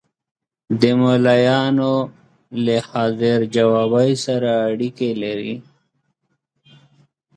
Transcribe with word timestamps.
د 0.81 0.83
ملایانو 1.01 1.93
له 2.65 2.75
حاضر 2.89 3.37
جوابي 3.55 4.11
سره 4.25 4.49
اړیکې 4.69 5.09
لري. 5.23 5.55